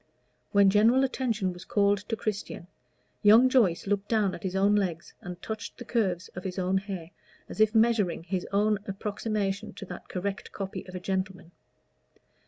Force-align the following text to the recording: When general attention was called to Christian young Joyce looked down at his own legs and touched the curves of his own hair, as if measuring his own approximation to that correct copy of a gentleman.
When 0.51 0.71
general 0.71 1.03
attention 1.03 1.53
was 1.53 1.63
called 1.63 1.99
to 2.09 2.15
Christian 2.15 2.65
young 3.21 3.49
Joyce 3.49 3.85
looked 3.85 4.07
down 4.09 4.33
at 4.33 4.41
his 4.41 4.55
own 4.55 4.73
legs 4.73 5.13
and 5.21 5.39
touched 5.43 5.77
the 5.77 5.85
curves 5.85 6.27
of 6.29 6.43
his 6.43 6.57
own 6.57 6.79
hair, 6.79 7.11
as 7.47 7.59
if 7.59 7.75
measuring 7.75 8.23
his 8.23 8.47
own 8.51 8.79
approximation 8.87 9.73
to 9.73 9.85
that 9.85 10.09
correct 10.09 10.51
copy 10.51 10.87
of 10.87 10.95
a 10.95 10.99
gentleman. 10.99 11.51